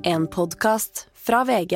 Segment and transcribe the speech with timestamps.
[0.00, 1.74] En podkast fra VG.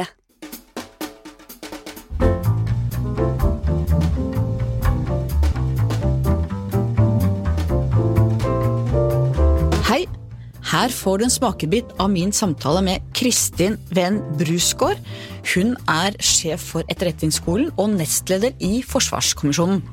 [9.85, 10.07] Hei!
[10.65, 14.97] Her får du en smakebit av min samtale med Kristin Venn Brusgaard.
[15.53, 19.85] Hun er sjef for Etterretningsskolen og nestleder i Forsvarskommisjonen.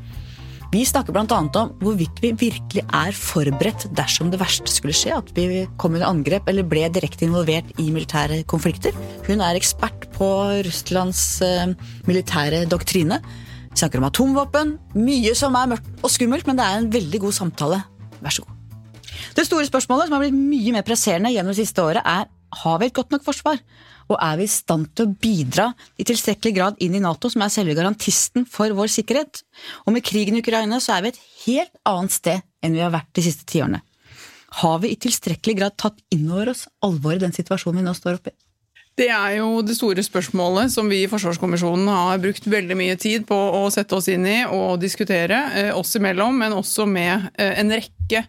[0.71, 1.25] Vi snakker bl.a.
[1.27, 6.07] om hvorvidt vi virkelig er forberedt dersom det verste skulle skje, at vi kom under
[6.07, 8.95] angrep eller ble direkte involvert i militære konflikter.
[9.27, 10.29] Hun er ekspert på
[10.63, 11.73] Russlands eh,
[12.07, 13.19] militære doktrine.
[13.73, 14.77] Vi snakker om atomvåpen.
[14.95, 17.83] Mye som er mørkt og skummelt, men det er en veldig god samtale.
[18.23, 18.55] Vær så god.
[19.35, 22.79] Det store spørsmålet, som har blitt mye mer presserende gjennom det siste året, er har
[22.79, 23.61] vi et godt nok forsvar?
[24.11, 27.43] Og er vi i stand til å bidra i tilstrekkelig grad inn i Nato, som
[27.45, 29.43] er selve garantisten for vår sikkerhet?
[29.85, 32.93] Og med krigen i Ukraina så er vi et helt annet sted enn vi har
[32.93, 33.81] vært de siste tiårene.
[34.61, 37.95] Har vi i tilstrekkelig grad tatt inn over oss alvoret i den situasjonen vi nå
[37.95, 38.39] står oppe i?
[38.99, 43.23] Det er jo det store spørsmålet som vi i Forsvarskommisjonen har brukt veldig mye tid
[43.29, 47.55] på å sette oss inn i og diskutere, eh, oss imellom, men også med eh,
[47.61, 48.25] en rekke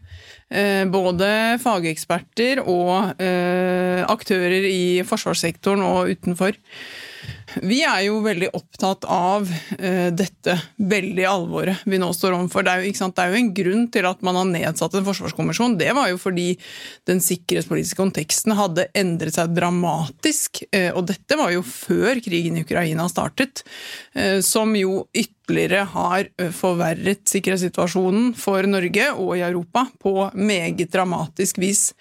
[0.52, 3.19] eh, både fageksperter og
[4.12, 6.54] aktører i forsvarssektoren og utenfor.
[7.61, 12.64] Vi er jo veldig opptatt av uh, dette veldig alvoret vi nå står overfor.
[12.64, 15.77] Det, det, er jo en grunn til at man har nedsatt en forsvarskommisjon.
[15.81, 16.48] Det var jo fordi
[17.09, 20.64] den sikkerhetspolitiske konteksten hadde endret seg dramatisk.
[20.72, 23.66] Uh, og dette var jo før krigen i Ukraina startet,
[24.16, 25.41] uh, som jo ytterligere
[25.92, 31.92] har forverret sikkerhetssituasjonen for Norge og i Europa på meget dramatisk vis.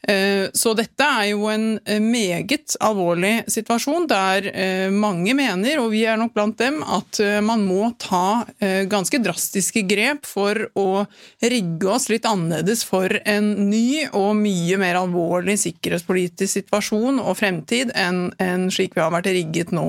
[0.00, 4.46] Så dette er jo en meget alvorlig situasjon der
[4.96, 9.20] mange mener, og vi er nok blant dem, at eh, man må ta eh, ganske
[9.22, 11.04] drastiske grep for å
[11.42, 17.94] rigge oss litt annerledes for en ny og mye mer alvorlig sikkerhetspolitisk situasjon og fremtid
[17.96, 19.86] enn slik vi har vært rigget nå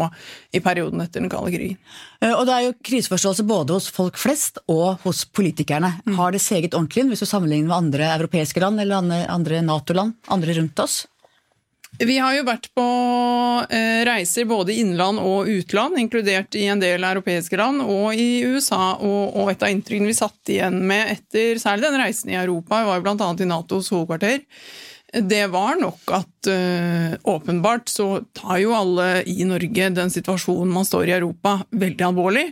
[0.56, 1.80] i perioden etter den kalde krigen.
[2.22, 5.96] Eh, og det er jo kriseforståelse både hos folk flest og hos politikerne.
[6.06, 6.18] Mm.
[6.20, 10.54] Har det seget ordentlig hvis du sammenligner med andre europeiske land eller andre Nato-land, andre
[10.60, 11.06] rundt oss?
[12.00, 12.86] Vi har jo vært på
[13.68, 18.96] eh, reiser både innland og utland, inkludert i en del europeiske land og i USA.
[19.02, 23.02] Og et av inntrykkene vi satt igjen med etter særlig den reisen i Europa, var
[23.02, 23.34] jo bl.a.
[23.36, 24.40] i Natos hovedkvarter.
[25.12, 30.88] Det var nok at uh, åpenbart så tar jo alle i Norge den situasjonen man
[30.88, 32.46] står i Europa, veldig alvorlig.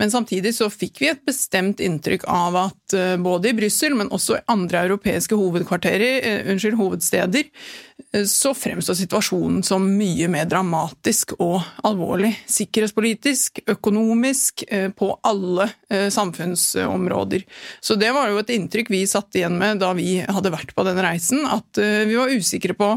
[0.00, 4.08] Men samtidig så fikk vi et bestemt inntrykk av at uh, både i Brussel, men
[4.08, 7.52] også i andre europeiske hovedkvarterer, uh, unnskyld, hovedsteder,
[8.30, 12.30] så fremstår situasjonen som mye mer dramatisk og alvorlig.
[12.48, 14.62] Sikkerhetspolitisk, økonomisk,
[14.96, 15.66] på alle
[16.14, 17.42] samfunnsområder.
[17.82, 20.86] Så det var jo et inntrykk vi satt igjen med da vi hadde vært på
[20.86, 22.90] den reisen, at vi var usikre på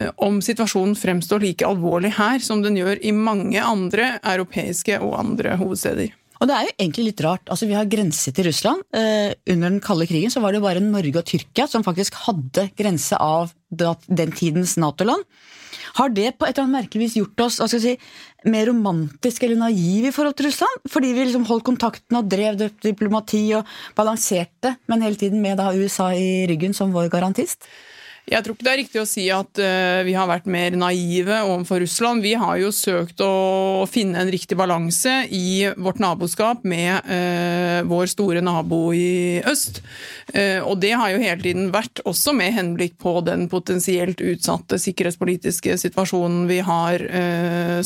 [0.00, 5.18] eh, om situasjonen fremstår like alvorlig her som den gjør i mange andre europeiske og
[5.20, 6.14] andre hovedsteder.
[6.36, 7.48] Og det er jo egentlig litt rart.
[7.48, 8.82] Altså, Vi har grense til Russland.
[8.92, 12.18] Eh, under den kalde krigen så var det jo bare Norge og Tyrkia som faktisk
[12.26, 15.24] hadde grense av den tidens Nato-land.
[15.96, 17.94] Har det på et eller annet merkelig vis gjort oss si,
[18.44, 20.84] mer romantiske eller naive i forhold til Russland?
[20.92, 25.72] Fordi vi liksom holdt kontakten og drev diplomati og balanserte, men hele tiden med da
[25.72, 27.64] USA i ryggen som vår garantist?
[28.26, 31.36] Jeg tror ikke det er riktig å si at uh, vi har vært mer naive
[31.46, 32.24] overfor Russland.
[32.26, 38.10] Vi har jo søkt å finne en riktig balanse i vårt naboskap med uh, vår
[38.10, 39.78] store nabo i øst.
[40.34, 44.80] Uh, og det har jo hele tiden vært også med henblikk på den potensielt utsatte
[44.82, 47.02] sikkerhetspolitiske situasjonen vi har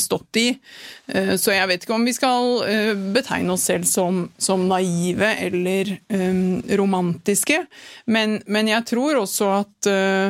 [0.01, 0.47] stått i.
[1.41, 2.63] så jeg vet ikke om vi skal
[3.15, 5.93] betegne oss selv som, som naive eller
[6.79, 7.59] romantiske,
[8.11, 9.91] men, men, jeg tror også at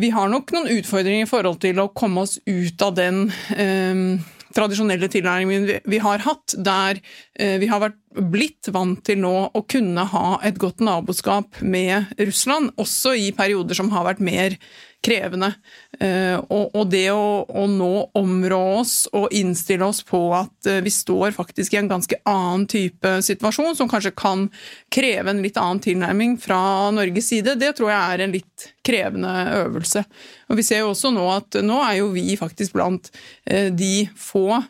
[0.00, 4.18] vi har nok noen utfordringer i forhold til å komme oss ut av den eh,
[4.56, 7.00] tradisjonelle tilnærmingen vi har hatt, der
[7.38, 12.12] eh, vi har vært blitt vant til nå å kunne ha et godt naboskap med
[12.18, 14.58] Russland, også i perioder som har vært mer
[15.04, 15.52] krevende.
[16.00, 21.36] Eh, og det å, nå områ oss og innstille oss på at eh, vi står
[21.36, 24.48] faktisk i en ganske annen type situasjon, som kanskje kan
[24.94, 29.32] kreve en litt annen tilnærming fra Norges side, det tror jeg er en litt krevende
[29.62, 30.02] øvelse.
[30.48, 33.12] Og Vi ser jo også nå at nå er jo vi faktisk blant
[33.46, 34.62] eh, de få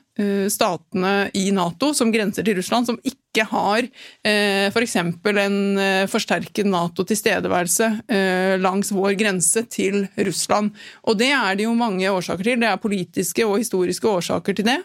[0.51, 3.85] statene i Nato som grenser til Russland, som ikke har
[4.27, 4.97] eh, f.eks.
[5.23, 10.73] For en eh, forsterket Nato-tilstedeværelse eh, langs vår grense til Russland.
[11.07, 12.63] Og det er det jo mange årsaker til.
[12.63, 14.79] Det er politiske og historiske årsaker til det.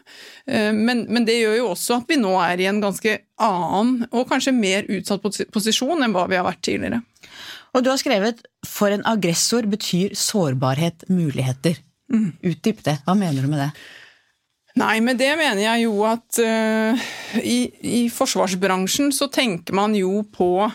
[0.47, 4.05] Eh, men, men, det gjør jo også at vi nå er i en ganske annen
[4.11, 7.01] og kanskje mer utsatt posisjon enn hva vi har vært tidligere.
[7.73, 11.81] Og du har skrevet 'For en aggressor betyr sårbarhet muligheter'.
[12.43, 12.99] Utdyp det.
[13.07, 13.71] Hva mener du med det?
[14.79, 17.03] Nei, med det mener jeg jo at uh,
[17.37, 20.65] i, i, forsvarsbransjen så tenker man jo på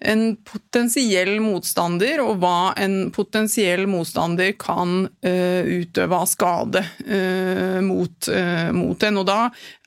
[0.00, 8.30] en potensiell motstander, og hva en potensiell motstander kan uh, utøve av skade uh, mot,
[8.30, 9.20] uh, mot, en.
[9.22, 9.38] Og da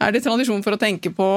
[0.03, 1.29] er det tradisjon for å tenke på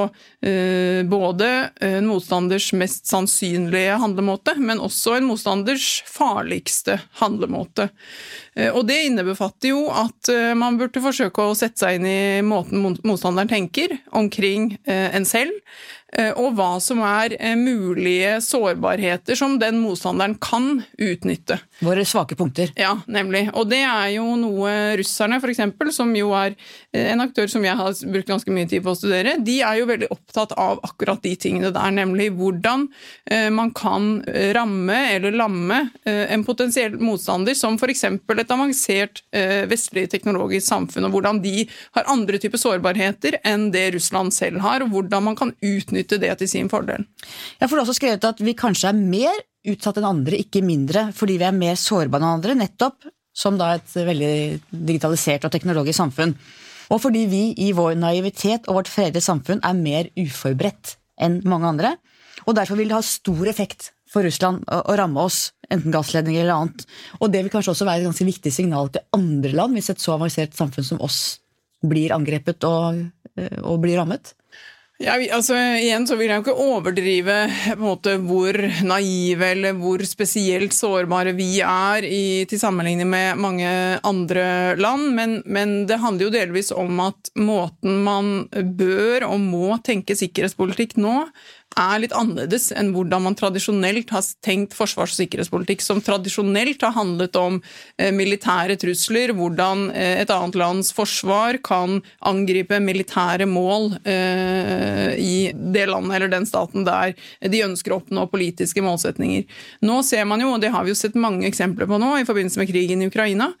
[1.09, 1.47] både
[1.81, 7.87] en motstanders mest sannsynlige handlemåte, men også en motstanders farligste handlemåte.
[8.75, 13.49] Og det innebefatter jo at man burde forsøke å sette seg inn i måten motstanderen
[13.49, 15.57] tenker omkring en selv.
[16.15, 21.59] Eh, og hva som er eh, mulige sårbarheter som den motstanderen kan utnytte.
[21.83, 22.71] Våre svake punkter.
[22.79, 23.49] Ja, nemlig.
[23.53, 25.63] Og det er jo noe russerne, f.eks.,
[25.95, 26.55] som jo er
[26.95, 29.81] eh, en aktør som jeg har brukt ganske mye tid på å studere, de er
[29.81, 32.87] jo veldig opptatt av akkurat de tingene der, nemlig hvordan
[33.55, 34.19] man kan
[34.55, 38.03] ramme eller lamme en potensiell motstander som f.eks.
[38.05, 39.21] et avansert
[39.69, 41.65] vestlig teknologisk samfunn, og hvordan de
[41.97, 46.21] har andre typer sårbarheter enn det Russland selv har, og hvordan man kan utnytte utnytte
[46.21, 47.05] det til sin fordel.
[47.59, 49.35] Du har også skrevet at vi kanskje er mer
[49.65, 53.73] utsatt enn andre, ikke mindre, fordi vi er mer sårbare enn andre, nettopp som da
[53.75, 56.35] et veldig digitalisert og teknologisk samfunn.
[56.93, 61.67] Og fordi vi i vår naivitet og vårt fredelige samfunn er mer uforberedt enn mange
[61.67, 61.95] andre.
[62.45, 66.61] Og derfor vil det ha stor effekt for Russland å, ramme oss, enten gassledninger eller
[66.61, 66.85] annet.
[67.19, 70.03] Og det vil kanskje også være et ganske viktig signal til andre land hvis et
[70.03, 71.39] så avansert samfunn som oss
[71.85, 73.01] blir angrepet og,
[73.65, 74.35] og blir rammet.
[75.03, 77.33] Ja, altså, igjen så vil jeg jo ikke overdrive
[77.81, 78.55] måte, hvor
[78.87, 83.73] naive eller hvor spesielt sårbare vi er i, til sammenligning med mange
[84.07, 84.45] andre
[84.79, 88.31] land, men, men, det handler jo delvis om at måten man
[88.79, 91.25] bør og må tenke sikkerhetspolitikk nå,
[91.75, 96.95] er litt annerledes enn hvordan man tradisjonelt har tenkt forsvars- og sikkerhetspolitikk, som tradisjonelt har
[96.95, 97.59] handlet om
[97.99, 105.35] eh, militære trusler, hvordan eh, et annet lands forsvar kan angripe militære mål eh, i
[105.53, 109.43] det landet eller den staten der de ønsker å oppnå politiske målsetninger.
[109.85, 112.27] Nå ser man jo, og det har vi jo sett mange eksempler på nå i
[112.27, 113.51] forbindelse med krigen i Ukraina,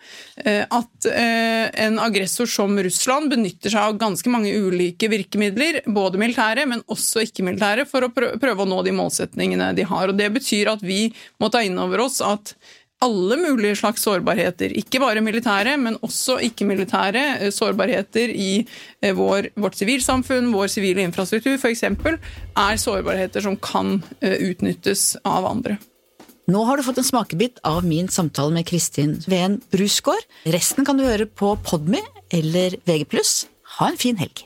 [0.45, 6.83] at en aggressor som Russland benytter seg av ganske mange ulike virkemidler, både militære, men
[6.91, 10.09] også ikke-militære, for å prøve å nå de målsetningene de har.
[10.09, 11.09] Og Det betyr at vi
[11.41, 12.55] må ta inn over oss at
[13.03, 18.51] alle mulige slags sårbarheter, ikke bare militære, men også ikke-militære eh, sårbarheter i
[19.01, 25.49] eh, vår, vårt sivilsamfunn, vår sivile infrastruktur f.eks., er sårbarheter som kan eh, utnyttes av
[25.49, 25.77] andre.
[26.51, 30.27] Nå har du fått en smakebit av min samtale med Kristin Ven Brusgaard.
[30.53, 33.09] Resten kan du høre på Podme eller VG+.
[33.79, 34.45] Ha en fin helg.